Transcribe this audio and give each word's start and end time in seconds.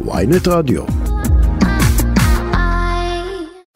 ויינט 0.00 0.48
רדיו. 0.48 0.82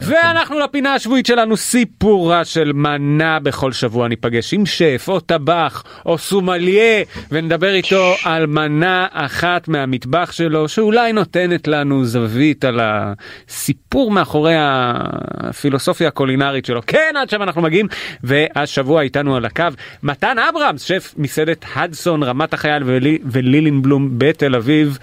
ואנחנו 0.08 0.58
לפינה 0.58 0.95
השבועית 0.95 1.26
שלנו 1.26 1.57
סיפורה 1.57 2.45
של 2.45 2.73
מנה 2.73 3.39
בכל 3.39 3.73
שבוע 3.73 4.08
ניפגש 4.08 4.54
עם 4.54 4.67
שף 4.67 5.04
או 5.08 5.20
טבח 5.20 5.84
או 6.07 6.18
סומליה 6.18 7.04
ונדבר 7.31 7.75
איתו 7.75 8.14
על 8.25 8.46
מנה 8.46 9.07
אחת 9.12 9.68
מהמטבח 9.68 10.32
שלו 10.32 10.68
שאולי 10.68 11.12
נותנת 11.12 11.68
לנו 11.68 12.04
זווית 12.04 12.64
על 12.64 12.80
הסיפור 12.82 14.11
מאחורי 14.11 14.54
הפילוסופיה 14.58 16.09
הקולינרית 16.09 16.64
שלו 16.64 16.80
כן 16.86 17.14
עד 17.16 17.30
שם 17.30 17.43
אנחנו 17.43 17.62
מגיעים 17.62 17.86
והשבוע 18.22 19.02
איתנו 19.02 19.36
על 19.36 19.45
הקו 19.45 19.64
מתן 20.02 20.36
אברהמס 20.38 20.82
שף 20.82 21.14
מסעדת 21.16 21.64
הדסון 21.75 22.22
רמת 22.22 22.54
החייל 22.54 22.82
ולי, 22.86 23.18
ולילינבלום 23.25 24.09
בתל 24.18 24.54
אביב 24.54 24.98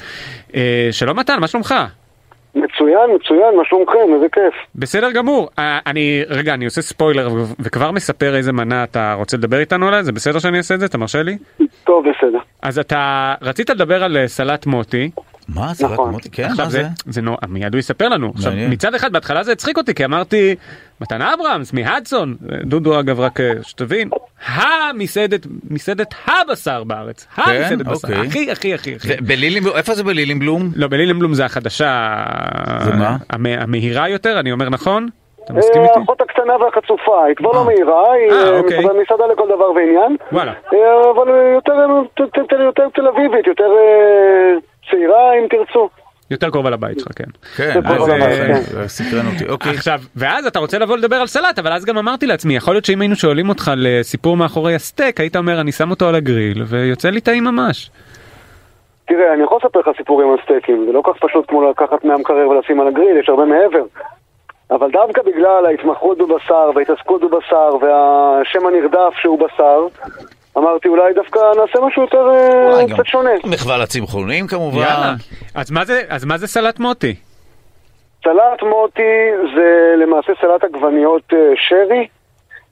אה, 0.55 0.89
שלום 0.91 1.19
מתן 1.19 1.39
מה 1.39 1.47
שלומך? 1.47 1.75
מצוין, 2.55 3.09
מצוין, 3.15 3.55
מה 3.57 3.63
שלומכם? 3.65 4.13
איזה 4.15 4.25
כיף. 4.31 4.53
בסדר 4.75 5.11
גמור. 5.11 5.49
אה, 5.59 5.79
אני, 5.87 6.23
רגע, 6.29 6.53
אני 6.53 6.65
עושה 6.65 6.81
ספוילר 6.81 7.27
וכבר 7.59 7.91
מספר 7.91 8.35
איזה 8.35 8.53
מנה 8.53 8.83
אתה 8.83 9.13
רוצה 9.13 9.37
לדבר 9.37 9.59
איתנו 9.59 9.87
עליה? 9.87 10.03
זה 10.03 10.11
בסדר 10.11 10.39
שאני 10.39 10.57
אעשה 10.57 10.75
את 10.75 10.79
זה? 10.79 10.85
אתה 10.85 10.97
מרשה 10.97 11.23
לי? 11.23 11.37
טוב, 11.83 12.05
בסדר. 12.09 12.39
אז 12.61 12.79
אתה 12.79 13.33
רצית 13.41 13.69
לדבר 13.69 14.03
על 14.03 14.17
אה, 14.17 14.27
סלט 14.27 14.65
מוטי. 14.65 15.09
מה 15.47 15.73
זה? 15.73 15.85
רק 15.85 15.91
נכון. 15.91 16.11
מוטי? 16.11 16.29
כן, 16.31 16.49
מה 16.57 16.69
זה? 16.69 16.87
זה 17.05 17.21
נו, 17.21 17.37
מיד 17.47 17.73
הוא 17.73 17.79
יספר 17.79 18.09
לנו. 18.09 18.31
עכשיו. 18.35 18.53
מצד 18.69 18.95
אחד, 18.95 19.11
בהתחלה 19.13 19.43
זה 19.43 19.51
הצחיק 19.51 19.77
אותי, 19.77 19.93
כי 19.93 20.05
אמרתי, 20.05 20.55
מתן 21.01 21.21
אברהמס 21.21 21.73
מהדסון, 21.73 22.35
דודו 22.63 22.99
אגב, 22.99 23.19
רק 23.19 23.39
אה, 23.39 23.51
שתבין, 23.63 24.09
המסעדת, 24.45 25.47
מסעדת 25.69 26.13
הבשר 26.27 26.83
בארץ. 26.83 27.27
המסעדת 27.35 27.85
בשר. 27.85 28.07
אוקיי. 28.07 28.27
הכי, 28.27 28.51
הכי, 28.51 28.73
הכי, 28.73 28.95
הכי. 28.95 29.07
בלילינבלום, 29.21 29.75
איפה 29.77 29.95
זה 29.95 30.03
בלילינבלום? 30.03 30.71
לא, 30.75 30.87
בלילנבלום 30.87 31.33
זה 31.33 31.45
החדשה. 31.45 32.15
זה 32.85 32.91
מה? 32.93 33.17
המ- 33.29 33.45
המהירה 33.45 34.09
יותר, 34.09 34.39
אני 34.39 34.51
אומר 34.51 34.69
נכון? 34.69 35.09
אתה 35.45 35.53
מסכים 35.53 35.81
אה, 35.81 35.87
איתי? 35.87 35.99
האחות 35.99 36.21
הקטנה 36.21 36.53
והחצופה, 36.57 37.25
היא 37.25 37.35
כבר 37.35 37.49
אה. 37.49 37.55
לא 37.55 37.65
מהירה, 37.65 38.11
היא 38.13 38.31
אה, 38.31 38.43
אה, 38.53 38.57
אוקיי. 38.59 38.77
מסעדה- 39.01 39.27
לכל 39.33 39.47
דבר 39.55 39.71
ועניין. 39.71 40.17
וואלה. 40.31 40.53
אה, 40.73 41.11
אבל 41.15 41.29
אה, 41.31 41.51
יותר, 41.53 41.73
תל 42.93 43.07
אביבית, 43.07 43.47
יותר 43.47 43.71
אה, 43.77 44.53
צעירה 44.91 45.33
אם 45.33 45.47
תרצו. 45.49 45.89
יותר 46.31 46.49
קרוב 46.49 46.65
על 46.65 46.73
הבית 46.73 46.99
שלך, 46.99 47.07
כן. 47.15 47.23
כן, 47.57 47.69
אה, 47.75 47.81
דבר, 47.81 48.03
זה- 48.05 48.11
כן. 48.71 48.87
סקרן 48.87 49.25
אותי. 49.33 49.49
אוקיי. 49.49 49.71
עכשיו, 49.71 49.99
ואז 50.15 50.45
אתה 50.47 50.59
רוצה 50.59 50.79
לבוא 50.79 50.97
לדבר 50.97 51.15
על 51.15 51.27
סלט, 51.27 51.59
אבל 51.59 51.73
אז 51.73 51.85
גם 51.85 51.97
אמרתי 51.97 52.25
לעצמי, 52.25 52.55
יכול 52.55 52.73
להיות 52.73 52.85
שאם 52.85 53.01
היינו 53.01 53.15
שואלים 53.15 53.49
אותך 53.49 53.71
לסיפור 53.77 54.37
מאחורי 54.37 54.75
הסטייק, 54.75 55.19
היית 55.19 55.35
אומר, 55.35 55.61
אני 55.61 55.71
שם 55.71 55.89
אותו 55.91 56.07
על 56.09 56.15
הגריל, 56.15 56.63
ויוצא 56.67 57.09
לי 57.09 57.21
טעים 57.21 57.43
ממש. 57.43 57.89
תראה, 59.07 59.33
אני 59.33 59.43
יכול 59.43 59.57
לספר 59.63 59.79
לך 59.79 59.89
סיפורים 59.97 60.31
על 60.31 60.37
סטייקים, 60.43 60.85
זה 60.87 60.91
לא 60.91 61.01
כך 61.05 61.11
פשוט 61.21 61.45
כמו 61.47 61.69
לקחת 61.69 62.05
מהמקרר 62.05 62.49
ולשים 62.49 62.81
על 62.81 62.87
הגריל, 62.87 63.17
יש 63.17 63.29
הרבה 63.29 63.45
מעבר. 63.45 63.83
אבל 64.71 64.91
דווקא 64.91 65.21
בגלל 65.21 65.65
ההתמחות 65.65 66.17
בבשר 66.17 66.69
וההתעסקות 66.75 67.21
בבשר 67.21 67.69
והשם 67.81 68.67
הנרדף 68.67 69.13
שהוא 69.21 69.39
בשר, 69.39 69.87
אמרתי 70.57 70.87
אולי 70.87 71.13
דווקא 71.13 71.39
נעשה 71.39 71.79
משהו 71.87 72.01
יותר 72.01 72.29
אה, 72.29 72.93
קצת 72.93 73.05
שונה. 73.05 73.29
מחווה 73.43 73.77
לצמחונים 73.77 74.47
כמובן. 74.47 74.77
יאללה. 74.77 75.13
אז 75.55 75.71
מה 75.71 75.85
זה, 75.85 76.01
אז 76.09 76.25
מה 76.25 76.37
זה 76.37 76.47
סלט 76.47 76.79
מוטי? 76.79 77.15
סלט 78.23 78.63
מוטי 78.63 79.31
זה 79.55 79.95
למעשה 79.97 80.33
סלט 80.41 80.63
עגבניות 80.63 81.33
אה, 81.33 81.37
שרי 81.55 82.07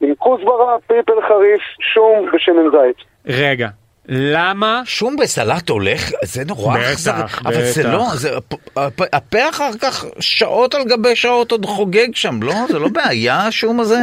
עם 0.01 0.15
כוסברה, 0.17 0.75
פלפל 0.87 1.21
חריף, 1.27 1.61
שום 1.93 2.29
ושמן 2.33 2.69
זית. 2.71 2.97
רגע, 3.25 3.67
למה? 4.07 4.81
שום 4.85 5.15
בסלט 5.15 5.69
הולך, 5.69 6.11
זה 6.23 6.43
נורא 6.45 6.77
בטח, 6.77 6.91
אכזרי. 6.91 7.13
אבל 7.45 7.61
זה 7.65 7.81
בטח. 7.81 7.93
לא, 7.93 8.05
זה, 8.15 8.37
הפ- 8.37 8.77
הפ- 8.77 9.13
הפה 9.15 9.49
אחר 9.49 9.69
כך 9.81 10.05
שעות 10.19 10.75
על 10.75 10.83
גבי 10.83 11.15
שעות 11.15 11.51
עוד 11.51 11.65
חוגג 11.65 12.07
שם, 12.15 12.43
לא? 12.43 12.53
זה 12.69 12.79
לא 12.79 12.87
בעיה 12.87 13.47
השום 13.47 13.79
הזה? 13.79 13.97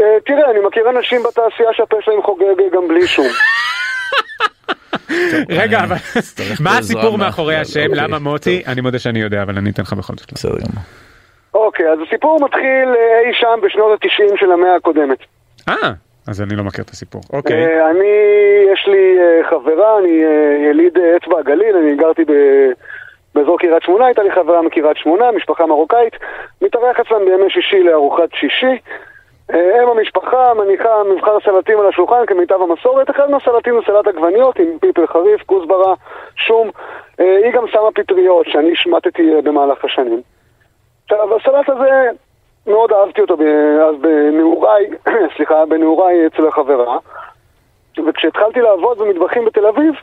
אה, 0.00 0.04
תראה, 0.26 0.50
אני 0.50 0.58
מכיר 0.66 0.90
אנשים 0.90 1.22
בתעשייה 1.22 1.68
שהפה 1.72 1.96
שלהם 2.04 2.22
חוגג 2.22 2.44
גם 2.74 2.88
בלי 2.88 3.06
שום. 3.06 3.26
רגע, 5.48 5.80
אבל 5.84 5.96
מה 6.60 6.78
הסיפור 6.78 7.18
מאחורי 7.18 7.56
השם? 7.56 7.80
אוקיי, 7.90 7.94
למה 8.02 8.18
מוטי? 8.18 8.62
אני 8.66 8.80
מודה 8.80 8.98
שאני 8.98 9.20
יודע, 9.20 9.42
אבל 9.42 9.58
אני 9.58 9.70
אתן 9.70 9.82
לך 9.82 9.92
בכל 9.92 10.12
זאת. 10.16 10.32
בסדר 10.32 10.52
גמור. 10.52 10.84
אוקיי, 11.54 11.86
אז 11.92 11.98
הסיפור 12.08 12.44
מתחיל 12.44 12.62
אה, 12.88 13.28
אי 13.28 13.34
שם 13.40 13.66
בשנות 13.66 14.00
ה-90 14.04 14.40
של 14.40 14.52
המאה 14.52 14.76
הקודמת. 14.76 15.18
אה, 15.68 15.74
אז 16.30 16.42
אני 16.42 16.56
לא 16.56 16.64
מכיר 16.64 16.84
את 16.84 16.90
הסיפור. 16.90 17.20
אוקיי. 17.32 17.66
אה, 17.66 17.90
אני, 17.90 18.12
יש 18.72 18.86
לי 18.86 19.18
אה, 19.18 19.50
חברה, 19.50 19.98
אני 19.98 20.24
אה, 20.24 20.70
יליד 20.70 20.98
אצבע 20.98 21.38
הגליל, 21.38 21.76
אני 21.76 21.96
גרתי 21.96 22.24
ב- 22.24 22.72
באזור 23.34 23.58
קריית 23.58 23.82
שמונה, 23.82 24.06
הייתה 24.06 24.22
לי 24.22 24.32
חברה 24.32 24.62
מקריית 24.62 24.96
שמונה, 24.96 25.32
משפחה 25.32 25.66
מרוקאית, 25.66 26.12
מתארח 26.62 27.00
אצלם 27.00 27.24
בימי 27.24 27.50
שישי 27.50 27.82
לארוחת 27.82 28.28
שישי. 28.34 28.78
אם 29.54 29.88
המשפחה 29.88 30.54
מניחה 30.54 31.02
מבחר 31.14 31.40
סלטים 31.44 31.80
על 31.80 31.86
השולחן 31.88 32.26
כמיטב 32.26 32.62
המסורת, 32.62 33.10
אחד 33.10 33.30
מהסלטים 33.30 33.74
הוא 33.74 33.82
סלט 33.86 34.06
עגבניות 34.06 34.58
עם 34.58 34.78
פלפל 34.80 35.06
חריף, 35.06 35.42
כוסברה, 35.46 35.94
שום. 36.36 36.70
היא 37.18 37.52
גם 37.52 37.64
שמה 37.68 37.90
פטריות 37.94 38.46
שאני 38.48 38.72
השמטתי 38.72 39.22
במהלך 39.44 39.84
השנים. 39.84 40.22
עכשיו, 41.04 41.36
הסלט 41.36 41.68
הזה, 41.68 42.10
מאוד 42.70 42.92
אהבתי 42.92 43.20
אותו 43.20 43.34
אז 43.88 43.94
בנעוריי, 44.00 44.86
סליחה, 45.36 45.66
בנעוריי 45.66 46.26
אצל 46.26 46.46
החברה. 46.48 46.98
וכשהתחלתי 48.08 48.60
לעבוד 48.60 48.98
במטבחים 48.98 49.44
בתל 49.44 49.66
אביב, 49.66 49.94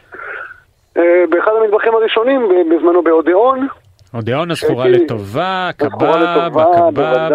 אה, 0.97 1.23
באחד 1.29 1.51
המטבחים 1.61 1.95
הראשונים, 1.95 2.49
בזמנו 2.69 3.01
באודיאון, 3.01 3.67
אודיאון 4.13 4.51
הזכורה 4.51 4.87
לטובה, 4.87 5.69
קבב, 5.77 6.57
הקבב. 6.57 7.29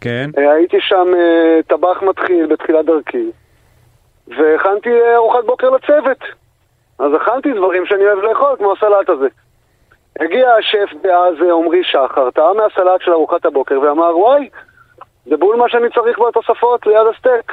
כן. 0.00 0.30
אה, 0.38 0.52
הייתי 0.52 0.76
שם 0.80 1.06
אה, 1.16 1.62
טבח 1.66 2.02
מתחיל 2.02 2.46
בתחילת 2.46 2.84
דרכי, 2.86 3.30
והכנתי 4.28 4.90
ארוחת 5.16 5.44
בוקר 5.46 5.70
לצוות. 5.70 6.18
אז 6.98 7.12
הכנתי 7.14 7.52
דברים 7.52 7.86
שאני 7.86 8.04
אוהב 8.04 8.18
לאכול, 8.18 8.56
כמו 8.58 8.72
הסלט 8.72 9.08
הזה. 9.08 9.28
הגיע 10.20 10.54
השף 10.54 10.94
דאז 11.02 11.34
אה, 11.42 11.52
עמרי 11.52 11.84
שחר, 11.84 12.30
טעה 12.30 12.52
מהסלט 12.52 13.00
של 13.00 13.12
ארוחת 13.12 13.44
הבוקר 13.46 13.80
ואמר, 13.80 14.18
וואי, 14.18 14.48
זה 15.26 15.36
בול 15.36 15.56
מה 15.56 15.68
שאני 15.68 15.90
צריך 15.94 16.18
בתוספות 16.18 16.86
ליד 16.86 17.06
הסטייק. 17.14 17.52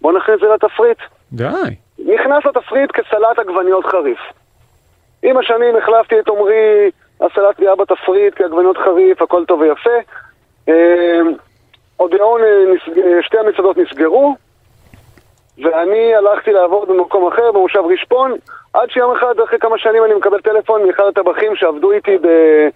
בוא 0.00 0.12
נכניס 0.12 0.34
את 0.34 0.40
זה 0.40 0.46
לתפריט. 0.54 0.98
די. 1.32 1.74
נכנס 1.98 2.44
לתפריט 2.44 2.90
כסלט 2.90 3.38
עגבניות 3.38 3.86
חריף. 3.86 4.18
עם 5.22 5.38
השנים 5.38 5.76
החלפתי 5.76 6.20
את 6.20 6.28
עמרי, 6.28 6.90
הסלט 7.20 7.60
נהיה 7.60 7.74
בתפריט 7.76 8.34
כעגבניות 8.36 8.78
חריף, 8.78 9.22
הכל 9.22 9.44
טוב 9.44 9.60
ויפה. 9.60 9.90
אה, 10.68 11.20
אודיאון, 12.00 12.40
אה, 12.40 12.46
אה, 13.04 13.22
שתי 13.22 13.38
המסעדות 13.38 13.76
נסגרו, 13.76 14.36
ואני 15.58 16.14
הלכתי 16.14 16.52
לעבוד 16.52 16.88
במקום 16.88 17.32
אחר, 17.32 17.52
במושב 17.52 17.82
רשפון, 17.92 18.36
עד 18.82 18.90
שיום 18.90 19.16
אחד, 19.16 19.40
אחרי 19.40 19.58
כמה 19.58 19.78
שנים, 19.78 20.04
אני 20.04 20.14
מקבל 20.14 20.40
טלפון 20.40 20.86
מאחד 20.86 21.04
הטבחים 21.04 21.56
שעבדו 21.56 21.92
איתי 21.92 22.18
ב- 22.18 22.68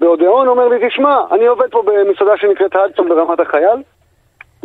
באודיאון, 0.00 0.48
אומר 0.48 0.68
לי, 0.68 0.88
תשמע, 0.88 1.20
אני 1.32 1.46
עובד 1.46 1.70
פה 1.70 1.82
במסעדה 1.82 2.36
שנקראת 2.36 2.76
הדסון 2.76 3.08
ברמת 3.08 3.40
החייל, 3.40 3.82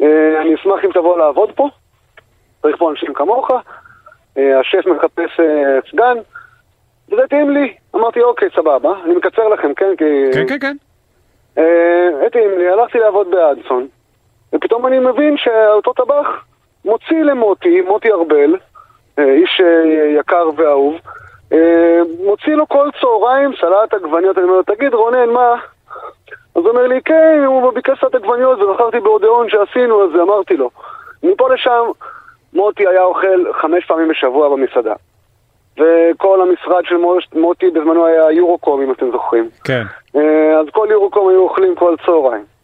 אה, 0.02 0.42
אני 0.42 0.56
אשמח 0.56 0.86
אם 0.86 0.92
תבוא 0.92 1.18
לעבוד 1.18 1.52
פה, 1.56 1.70
צריך 2.62 2.78
פה 2.78 2.92
אנשים 2.92 3.14
כמוך, 3.14 3.52
אה, 4.38 4.60
השף 4.60 4.86
מחפש 4.86 5.40
אה, 5.40 5.80
סגן, 5.92 6.18
וזה 7.12 7.24
התאים 7.24 7.50
לי. 7.50 7.74
אמרתי, 7.96 8.22
אוקיי, 8.22 8.50
סבבה, 8.56 8.94
אני 9.06 9.16
מקצר 9.16 9.48
לכם, 9.48 9.74
כן? 9.74 9.96
כי... 9.98 10.04
כן, 10.34 10.48
כן, 10.48 10.60
כן. 10.60 10.76
התאים 12.28 12.58
לי, 12.58 12.70
הלכתי 12.70 13.00
לעבוד 13.00 13.32
באדסון, 13.32 13.88
ופתאום 14.54 14.88
אני 14.88 15.00
מבין 15.00 15.38
שאותו 15.38 15.94
טבח 15.94 16.28
מוציא 16.86 17.24
למוטי, 17.24 17.82
מוטי 17.82 18.12
ארבל, 18.12 18.56
איש 19.20 19.62
אה, 19.62 20.20
יקר 20.20 20.50
ואהוב, 20.56 20.96
אה, 21.54 22.00
מוציא 22.26 22.56
לו 22.56 22.68
כל 22.68 22.90
צהריים 23.02 23.52
סלט 23.62 23.94
עגבניות, 23.94 24.38
אני 24.38 24.46
אומר 24.46 24.56
לו, 24.56 24.64
תגיד 24.64 24.94
רונן, 24.94 25.30
מה? 25.30 25.56
אז 26.56 26.62
הוא 26.62 26.70
אומר 26.70 26.88
לי, 26.88 27.02
כן, 27.02 27.44
הוא 27.46 27.74
ביקש 27.74 28.00
סלט 28.00 28.16
עגבניות 28.16 28.62
ובחרתי 28.62 29.00
באודיאון 29.00 29.50
שעשינו, 29.50 30.04
אז 30.04 30.10
אמרתי 30.22 30.58
לו. 30.58 30.70
מפה 31.24 31.54
לשם, 31.54 31.84
מוטי 32.54 32.88
היה 32.88 33.04
אוכל 33.04 33.52
חמש 33.62 33.86
פעמים 33.86 34.08
בשבוע 34.08 34.50
במסעדה. 34.50 34.94
וכל 35.78 36.42
המשרד 36.42 36.86
של 36.86 36.96
מוטי 37.34 37.70
בזמנו 37.70 38.06
היה 38.06 38.32
יורוקום, 38.32 38.82
אם 38.82 38.92
אתם 38.92 39.12
זוכרים. 39.12 39.50
כן. 39.64 39.84
אה, 40.16 40.60
אז 40.60 40.66
כל 40.72 40.88
יורוקום 40.92 41.30
היו 41.30 41.40
אוכלים 41.40 41.76
כל 41.76 41.96
צהריים. 42.06 42.55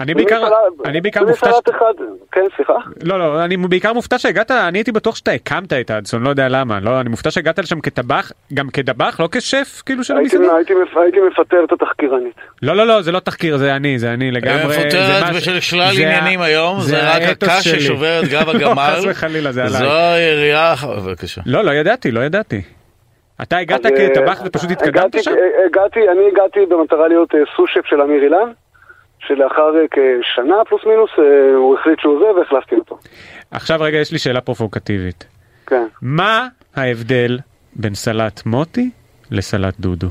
אני 0.00 0.14
בעיקר, 0.14 0.44
אני 0.84 1.00
בעיקר 1.00 1.24
מופתע, 1.24 1.50
ש- 1.52 1.70
אחד, 1.70 1.92
כן, 2.32 2.40
סליחה? 2.56 2.72
לא 3.02 3.18
לא, 3.18 3.44
אני 3.44 3.56
בעיקר 3.56 3.92
מופתע 3.92 4.18
שהגעת, 4.18 4.50
אני 4.50 4.78
הייתי 4.78 4.92
בטוח 4.92 5.16
שאתה 5.16 5.30
הקמת 5.30 5.72
את 5.72 5.90
האדסון, 5.90 6.22
לא 6.22 6.28
יודע 6.30 6.48
למה, 6.48 6.80
לא, 6.80 7.00
אני 7.00 7.08
מופתע 7.08 7.30
שהגעת 7.30 7.58
לשם 7.58 7.80
כטבח, 7.80 8.32
גם 8.54 8.68
כדבח, 8.68 9.20
לא 9.20 9.28
כשף 9.32 9.82
כאילו 9.86 10.04
של 10.04 10.16
הייתי, 10.16 10.36
המסעדה? 10.36 10.56
הייתי, 10.56 10.72
הייתי 10.96 11.18
מפטר 11.20 11.64
את 11.64 11.72
התחקירנית. 11.72 12.34
לא 12.62 12.76
לא 12.76 12.86
לא, 12.86 13.02
זה 13.02 13.12
לא 13.12 13.18
תחקיר, 13.20 13.56
זה 13.56 13.76
אני, 13.76 13.98
זה 13.98 14.12
אני 14.12 14.30
לגמרי. 14.30 14.66
מפוטרת 14.66 15.22
מה 15.22 15.32
ש- 15.32 15.36
בשל 15.36 15.60
שלל 15.60 15.90
עניינים 15.94 16.40
היום, 16.40 16.80
זה 16.80 17.10
רק 17.16 17.22
הקש. 17.22 17.68
ששובר 17.68 18.20
את 18.24 18.28
גב 18.28 18.46
לא, 18.48 18.52
הגמל. 18.52 18.92
חס 18.96 19.04
וחלילה, 19.10 19.52
זה 19.52 19.66
זו 19.68 19.76
עליי. 19.76 19.90
העירייה, 19.90 20.74
בבקשה. 20.96 21.40
לא, 21.46 21.64
לא 21.64 21.70
ידעתי, 21.70 22.10
לא 22.10 22.20
ידעתי. 22.20 22.62
אתה 23.42 23.56
הגעת 23.58 23.86
אה, 23.86 23.90
כטבח 23.90 24.42
ופשוט 24.46 24.70
התקדמת 24.70 24.96
הגעתי- 24.96 25.22
שם? 25.22 25.30
אה, 25.30 25.36
הגעתי, 25.66 26.00
אני 26.12 26.20
הגעתי 26.32 26.60
במטרה 26.68 27.08
להיות 27.08 27.34
אה, 27.34 27.40
סו-שף 27.56 27.86
של 27.86 28.00
אמיר 28.00 28.22
אילן, 28.24 28.52
שלאחר 29.26 29.76
אה, 29.76 29.86
כשנה 29.90 30.54
פלוס 30.68 30.82
מינוס 30.86 31.10
אה, 31.18 31.54
הוא 31.56 31.78
החליט 31.78 32.00
שהוא 32.00 32.18
זה 32.18 32.40
והחלפתי 32.40 32.74
אותו. 32.74 32.98
עכשיו 33.50 33.78
רגע 33.80 33.98
יש 33.98 34.12
לי 34.12 34.18
שאלה 34.18 34.40
פרובוקטיבית. 34.40 35.24
כן. 35.66 35.86
מה 36.02 36.48
ההבדל 36.76 37.38
בין 37.76 37.94
סלט 37.94 38.46
מוטי 38.46 38.90
לסלט 39.30 39.74
דודו? 39.80 40.08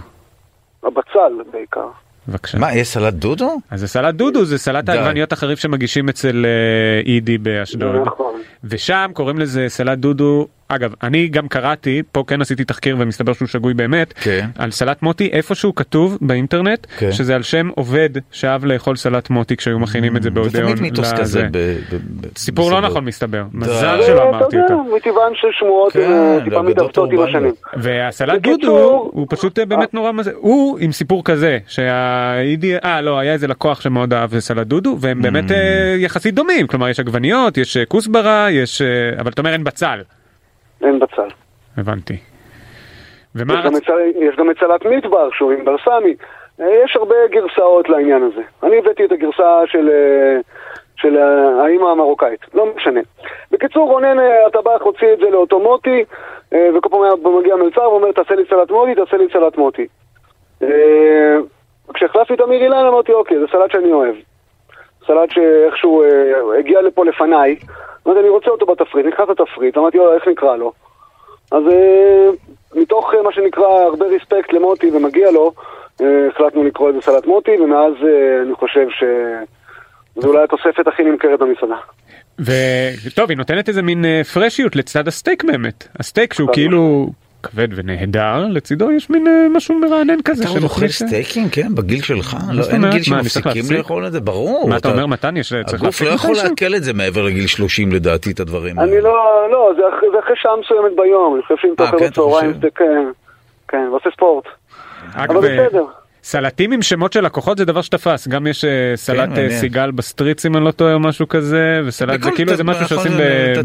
הבצל 0.84 1.44
בעיקר. 1.52 1.88
בבקשה. 2.28 2.58
מה, 2.60 2.76
יש 2.76 2.88
סלט 2.88 3.14
דודו? 3.14 3.58
אז 3.72 3.80
זה 3.80 3.88
סלט 3.88 4.16
דודו, 4.16 4.46
זה 4.46 4.58
סלט. 4.58 4.90
העגבניות 4.90 5.32
החריף 5.32 5.60
שמגישים 5.60 6.10
אצל 6.10 6.46
אה, 6.46 7.02
אידי 7.06 7.38
באשדוד. 7.38 7.96
נכון. 8.06 8.42
ושם 8.64 9.12
קוראים 9.14 9.40
לזה 9.40 9.66
סלט 9.70 9.98
דודו. 9.98 10.48
אגב, 10.76 10.94
אני 11.04 11.28
גם 11.28 11.48
קראתי, 11.48 12.02
פה 12.12 12.24
כן 12.28 12.42
עשיתי 12.42 12.64
תחקיר 12.64 12.96
ומסתבר 13.00 13.34
שהוא 13.34 13.48
שגוי 13.48 13.74
באמת, 13.74 14.14
כן. 14.14 14.50
על 14.58 14.72
סלט 14.72 15.02
מוטי 15.02 15.30
איפשהו 15.32 15.76
כתוב 15.76 16.18
באינטרנט, 16.22 16.88
כן. 16.98 17.12
שזה 17.12 17.36
על 17.36 17.44
שם 17.44 17.70
עובד 17.76 18.10
שאהב 18.32 18.66
לאכול 18.66 18.96
סלט 18.96 19.30
מוטי 19.30 19.58
כשהיו 19.58 19.80
מכינים 19.80 20.18
את 20.18 20.24
זה 20.24 20.30
זה 20.30 20.36
באודיון. 20.36 20.66
תמיד 20.66 20.82
מיתוס 20.82 21.12
לזה. 21.14 21.20
כזה. 21.22 21.48
ב- 21.52 21.58
ב- 21.96 21.98
ב- 22.22 22.38
סיפור 22.38 22.72
לא. 22.72 22.82
נכון 22.82 23.06
מסתבר. 23.06 23.44
מזל 23.54 23.98
זה, 24.02 24.08
שלא 24.08 24.30
אמרתי 24.30 24.58
אותו. 24.60 24.84
מטבען 24.96 25.32
של 25.36 25.48
שמועות 25.52 25.94
כן, 25.94 26.12
אה, 26.12 26.38
טיפה 26.44 26.62
מתעוותות 26.62 27.10
עם. 27.12 27.20
השנים. 27.20 27.52
והסלט 27.78 28.42
דודו 28.42 29.10
הוא 29.14 29.28
פשוט 29.30 29.60
אה, 29.60 29.66
באמת 29.66 29.94
נורא 29.94 30.12
מזה, 30.12 30.32
הוא 30.36 30.78
עם 30.82 30.92
סיפור 30.92 31.24
כזה 31.24 31.58
שהאידי, 31.68 32.76
אה 32.78 33.02
לא 33.02 33.20
היה 33.20 33.34
איזה 33.34 33.48
לקוח 33.48 33.82
שמאוד 33.82 34.14
אהב 34.14 34.40
סלט 34.40 34.68
דודו 34.68 34.98
והם 35.00 35.22
באמת 35.22 35.52
אה, 35.52 35.96
יחסית 36.00 36.36
דומים, 36.36 36.68
כלומר 36.68 36.90
יש 36.90 37.00
עגבניות, 37.00 37.58
יש 37.58 37.78
אה, 37.78 37.86
כוסברה, 37.86 38.48
יש, 38.52 38.82
אה, 38.82 38.88
אבל 39.22 39.32
אתה 39.32 39.42
אומר 39.42 39.54
אין 39.54 39.64
בצל, 39.64 40.00
אין 40.84 41.00
בצל. 41.00 41.28
הבנתי. 41.78 42.18
ומה 43.36 43.54
יש 43.54 43.60
גם 43.66 43.76
רצ... 43.76 43.82
את 43.82 43.88
סל- 43.88 44.24
יש 44.24 44.36
גם 44.36 44.50
סלט 44.60 44.86
מדבר 44.86 45.30
שהוא 45.32 45.52
עם 45.52 45.66
ברסמי. 45.66 46.16
אה, 46.62 46.84
יש 46.86 46.96
הרבה 46.96 47.16
גרסאות 47.32 47.90
לעניין 47.90 48.24
הזה. 48.24 48.42
אני 48.64 48.78
הבאתי 48.78 49.06
את 49.06 49.12
הגרסה 49.12 49.62
של, 49.66 49.90
אה, 49.90 50.40
של 50.96 51.18
אה, 51.18 51.64
האימא 51.64 51.86
המרוקאית, 51.90 52.40
לא 52.54 52.66
משנה. 52.76 53.00
בקיצור, 53.52 53.90
רונן 53.90 54.18
הטבח 54.48 54.82
הוציא 54.82 55.14
את 55.14 55.20
זה 55.20 55.30
לאותו 55.30 55.60
מוטי, 55.60 56.04
וכל 56.52 56.90
פעם 56.90 57.36
מגיע 57.40 57.56
מלצר 57.56 57.82
ואומר, 57.92 58.12
תעשה 58.12 58.36
לי 58.36 58.44
סלט 58.50 58.72
מוטי, 58.72 58.96
תעשה 58.96 59.18
לי 59.18 59.28
סלט 59.34 59.58
מוטי. 59.58 59.88
כשהחלפתי 61.94 62.34
את 62.34 62.42
אמיר 62.42 62.64
אילן 62.64 62.86
אמרתי, 62.86 63.12
אוקיי, 63.12 63.40
זה 63.40 63.46
סלט 63.52 63.72
שאני 63.72 63.92
אוהב. 63.92 64.16
סלט 65.08 65.32
שאיכשהו 65.32 66.04
הגיע 66.60 66.82
לפה 66.82 67.06
לפניי. 67.06 67.56
אמרתי, 68.08 68.20
אני 68.20 68.30
רוצה 68.30 68.50
אותו 68.50 68.66
בתפריט, 68.66 69.06
נכנס 69.06 69.30
לתפריט, 69.30 69.78
אמרתי, 69.78 69.98
"יאללה, 69.98 70.16
איך 70.16 70.28
נקרא 70.28 70.56
לו? 70.56 70.72
אז 71.52 71.64
אה, 71.72 72.30
מתוך 72.76 73.14
אה, 73.18 73.24
מה 73.24 73.30
שנקרא 73.34 73.66
הרבה 73.66 74.06
respect 74.06 74.54
למוטי 74.54 74.90
ומגיע 74.94 75.32
לו, 75.32 75.54
אה, 76.02 76.28
החלטנו 76.28 76.64
לקרוא 76.64 76.90
לזה 76.90 77.02
סלט 77.02 77.26
מוטי, 77.26 77.52
ומאז 77.52 77.94
אני 78.46 78.56
חושב 78.56 78.88
שזו 78.90 80.28
אולי 80.28 80.44
התוספת 80.44 80.88
הכי 80.88 81.04
נמכרת 81.04 81.40
במסעדה. 81.40 81.78
וטוב 83.06 83.30
היא 83.30 83.38
נותנת 83.38 83.70
איזה 83.70 83.82
מין 83.82 84.06
פרשיות 84.34 84.76
לצד 84.76 85.08
הסטייק 85.08 85.44
באמת, 85.44 85.88
הסטייק 86.00 86.34
שהוא 86.34 86.50
כאילו 86.54 87.08
כבד 87.44 87.68
ונהדר, 87.76 88.46
לצידו 88.50 88.92
יש 88.92 89.10
מין 89.10 89.28
אה, 89.28 89.48
משהו 89.50 89.80
מרענן 89.80 90.22
כזה. 90.26 90.44
אתה 90.44 90.52
עוד 90.52 90.64
אוכל 90.64 90.88
סטייקים? 90.88 91.50
כן, 91.50 91.76
בגיל 91.76 92.02
שלך? 92.02 92.38
לא, 92.52 92.64
אין? 92.70 92.90
גיל 92.90 93.04
שמפסיקים? 93.04 93.64
לאכול 93.72 94.08
את 94.08 94.12
זה? 94.12 94.20
ברור. 94.20 94.70
מה 94.70 94.78
אתה 94.78 94.92
אומר 94.92 95.06
מתן 95.06 95.38
יש 95.38 95.54
הגוף 95.54 96.02
לא 96.02 96.10
יכול? 96.10 96.36
לעכל 96.36 96.76
את 96.76 96.84
זה 96.84 96.94
מעבר 96.94 97.24
לגיל 97.24 97.48
30 97.48 97.92
לדעתי, 97.92 98.32
את 98.32 98.40
הדברים 98.40 98.80
האלה. 98.80 98.92
אני 98.92 99.02
לא, 99.02 99.14
לא, 99.52 99.72
זה 99.76 99.82
אחרי- 99.98 100.36
שעה 100.36 100.52
מסוימת 100.60 100.92
ביום, 100.96 101.36
אני 101.36 101.42
חושב 101.44 101.56
שאם 101.62 101.74
אתה 101.74 101.84
אה, 101.84 101.88
אוכל 101.88 102.00
כן, 102.00 102.10
בצהריים, 102.10 102.54
כן, 102.76 103.08
כן, 103.68 103.88
ועושה 103.92 104.10
ספורט. 104.16 104.46
אבל 105.16 105.36
אה, 105.36 105.42
בסדר. 105.68 105.86
סלטים 106.24 106.72
עם 106.72 106.82
שמות 106.82 107.14
של 107.14 107.26
לקוחות 107.26 107.58
זה 107.58 107.66
דבר 107.66 107.82
שתפס 107.82 108.28
גם 108.28 108.48
יש 108.48 108.66
אה, 108.66 108.92
סלט 108.96 109.20
אה, 109.20 109.26
כן, 109.26 109.32
מעניין. 109.32 109.50
סיגל 109.50 109.92
בסטריץ 109.92 110.46
אם 110.46 110.58
אני 110.58 110.66
לא 110.66 110.72
טועה 110.72 110.94
או 110.94 111.00
משהו 111.00 111.28
כזה 111.28 111.82
וסלט 111.86 112.22
זה 112.22 112.32
כאילו 112.32 112.56
זה 112.56 112.64
משהו 112.64 112.84
נכון, 112.84 112.98
שעושים 112.98 113.12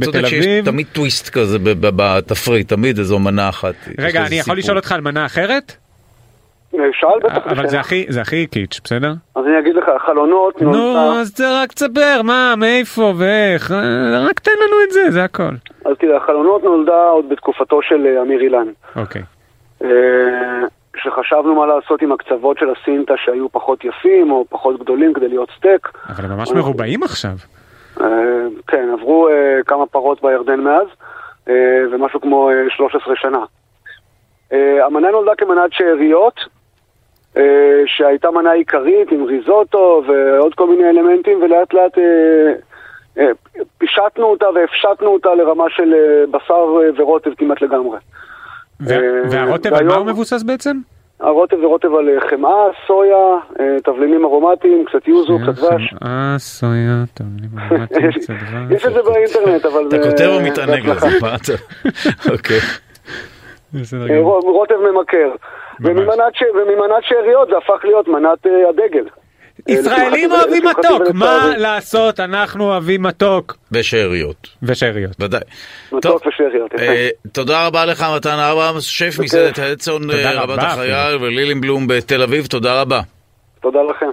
בתל 0.00 0.26
אביב. 0.26 0.64
תמיד 0.64 0.86
טוויסט 0.92 1.28
כזה 1.28 1.58
בתפריט, 1.80 2.68
תמיד 2.68 2.98
איזו 2.98 3.18
מנה 3.18 3.48
אחת. 3.48 3.74
רגע 3.98 4.26
אני 4.26 4.38
יכול. 4.38 4.58
לשאול 4.58 4.76
אותך 4.76 4.92
על 4.92 5.00
מנה 5.00 5.26
אחרת 5.26 5.76
אה, 6.74 6.80
שאל 6.92 7.18
בטח. 7.24 7.46
אבל 7.46 7.68
זה. 7.68 7.80
הכי 7.80 8.06
זה 8.08 8.20
הכי 8.20 8.46
קיץ' 8.46 8.80
בסדר? 8.84 9.12
אז 9.34 9.44
אני 9.46 9.58
אגיד 9.58 9.74
לך, 9.74 9.84
חלונות, 10.06 10.62
נו 10.62 10.72
נולדה, 10.72 11.20
אז 11.20 11.36
זה 11.36 11.62
רק 11.62 11.72
תספר 11.72 12.22
מה 12.24 12.54
מאיפה 12.56 13.12
ואיך 13.16 13.72
אה, 13.72 14.26
רק 14.28 14.40
תן 14.40 14.50
לנו 14.50 14.76
את 14.86 14.92
זה 14.92 15.10
זה 15.10 15.24
הכל. 15.24 15.52
אז 15.84 15.92
תראה, 15.98 16.16
החלונות 16.16 16.64
נולדה 16.64 17.08
עוד 17.08 17.28
בתקופתו 17.28 17.82
של 17.82 18.06
אה, 18.06 18.22
אמיר 18.22 18.40
אילן. 18.40 18.66
אוקיי. 18.96 19.22
כשחשבנו 21.16 21.54
מה 21.54 21.66
לעשות 21.66 22.02
עם 22.02 22.12
הקצוות 22.12 22.58
של 22.58 22.66
הסינטה 22.70 23.14
שהיו 23.24 23.48
פחות 23.48 23.84
יפים 23.84 24.30
או 24.30 24.44
פחות 24.48 24.80
גדולים 24.80 25.12
כדי 25.12 25.28
להיות 25.28 25.48
סטייק. 25.56 25.88
אבל 26.08 26.24
הם 26.24 26.38
ממש 26.38 26.50
מרובעים 26.50 27.02
עכשיו. 27.02 27.32
אה, 28.00 28.06
כן, 28.66 28.88
עברו 28.92 29.28
אה, 29.28 29.62
כמה 29.66 29.86
פרות 29.86 30.22
בירדן 30.22 30.60
מאז, 30.60 30.86
אה, 31.48 31.54
ומשהו 31.92 32.20
כמו 32.20 32.50
אה, 32.50 32.54
13 32.76 33.14
שנה. 33.16 33.44
המנה 34.86 35.10
נולדה 35.10 35.32
כמנת 35.38 35.72
שאריות, 35.72 36.40
שהייתה 37.86 38.30
מנה 38.30 38.52
עיקרית 38.52 39.12
עם 39.12 39.24
ריזוטו 39.24 40.02
ועוד 40.08 40.54
כל 40.54 40.68
מיני 40.68 40.90
אלמנטים, 40.90 41.42
ולאט 41.42 41.74
לאט 41.74 41.98
פישטנו 43.78 44.24
אותה 44.24 44.46
והפשטנו 44.54 45.08
אותה 45.08 45.34
לרמה 45.34 45.64
של 45.68 45.94
בשר 46.30 46.66
ורוטב 46.96 47.30
כמעט 47.38 47.62
לגמרי. 47.62 47.98
והרוטב 49.30 49.74
על 49.74 49.86
מה 49.86 49.94
הוא 49.94 50.06
מבוסס 50.06 50.42
בעצם? 50.42 50.76
הרוטב 51.20 51.56
זה 51.60 51.66
רוטב 51.66 51.94
על 51.94 52.08
אה, 52.08 52.28
חמאה, 52.30 52.64
סויה, 52.86 53.16
אה, 53.60 53.76
תבלינים 53.84 54.24
ארומטיים, 54.24 54.84
קצת 54.84 55.08
יוזו, 55.08 55.38
קצת 55.42 55.58
דבש. 55.62 55.94
אה 56.04 56.34
סויה 56.38 57.04
אני 57.20 57.46
ממש 57.52 57.88
קצת 58.20 58.30
דבש. 58.30 58.76
יש 58.76 58.86
את 58.86 58.92
זה 58.92 59.02
באינטרנט, 59.02 59.64
אבל 59.66 59.84
אתה 59.88 60.02
זה- 60.02 60.10
כותב 60.10 60.24
או 60.26 60.40
מתענג. 60.42 60.86
לזה? 60.88 61.06
מה 61.22 61.34
אתה? 61.34 61.52
אוקיי. 62.32 62.58
אה, 64.10 64.20
רוטב 64.20 64.74
ממכר. 64.76 65.30
וממנת 66.54 67.02
שאריות 67.02 67.48
זה 67.48 67.56
הפך 67.58 67.84
להיות 67.84 68.08
מנת 68.08 68.46
אה, 68.46 68.68
הדגל. 68.68 69.04
ישראלים 69.68 70.32
אוהבים. 70.32 70.64
מתוק 70.66 71.02
מה 71.14 71.56
לעשות 71.56 72.20
אנחנו 72.20 72.64
אוהבים 72.64 73.02
מתוק 73.02 73.56
בשאריות, 73.70 74.48
ושאריות. 74.62 75.20
ודאי. 75.20 75.40
מתוק 75.92 76.26
ושאריות. 76.26 76.70
אה, 76.78 77.08
תודה 77.32 77.66
רבה 77.66 77.86
לך 77.86 78.06
מתן 78.16 78.38
אברהם, 78.52 78.80
שף 78.80 79.18
מסעדת 79.18 79.58
הדסון 79.58 80.02
תודה 80.02 80.32
אה, 80.32 80.42
רבת 80.42 80.58
החייל 80.58 80.92
אפילו. 80.94 81.20
ולילינבלום 81.22 81.86
בתל 81.86 82.22
אביב, 82.22 82.46
תודה 82.46 82.80
רבה. 82.80 83.00
תודה 83.60 83.78
לכם. 83.82 84.10